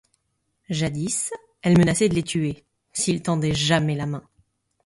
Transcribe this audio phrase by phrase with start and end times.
[0.67, 1.31] Jadis,
[1.61, 4.27] elle menaçait de les tuer, s'ils tendaient jamais la main.